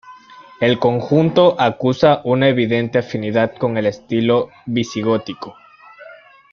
El 0.59 0.79
conjunto 0.79 1.55
acusa 1.61 2.21
una 2.23 2.47
evidente 2.49 2.97
afinidad 2.97 3.55
con 3.55 3.77
el 3.77 3.85
estilo 3.85 4.49
visigótico. 4.65 5.55